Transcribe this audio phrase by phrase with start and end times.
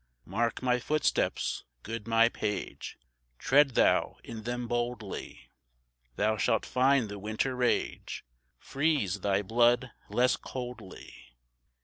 [0.25, 2.97] "Mark my footsteps, good my page;
[3.37, 5.51] Tread thou in them boldly:
[6.15, 8.25] Thou shalt find the winter rage
[8.57, 11.35] Freeze thy blood less coldly."